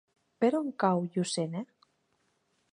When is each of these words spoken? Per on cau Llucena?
Per 0.43 0.49
on 0.59 0.71
cau 0.85 1.03
Llucena? 1.11 1.63